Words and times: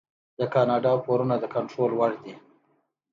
د 0.39 0.41
کاناډا 0.53 0.93
پورونه 1.05 1.35
د 1.39 1.45
کنټرول 1.55 1.91
وړ 1.99 2.11
دي. 2.23 2.33